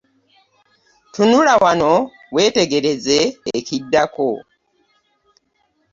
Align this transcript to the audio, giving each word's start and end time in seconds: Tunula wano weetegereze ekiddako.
Tunula 1.13 1.53
wano 1.63 1.93
weetegereze 2.33 3.19
ekiddako. 3.57 4.29